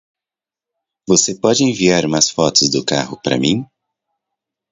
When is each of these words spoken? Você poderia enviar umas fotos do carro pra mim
Você 1.07 1.35
poderia 1.35 1.71
enviar 1.71 2.05
umas 2.07 2.27
fotos 2.27 2.69
do 2.71 2.83
carro 2.83 3.21
pra 3.21 3.37
mim 3.37 3.63